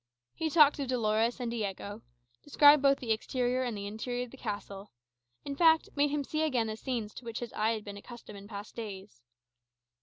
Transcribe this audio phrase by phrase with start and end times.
[0.33, 2.01] He talked of Dolores and Diego;
[2.43, 4.89] described both the exterior and interior of the castle;
[5.45, 8.39] in fact, made him see again the scenes to which his eye had been accustomed
[8.39, 9.21] in past days.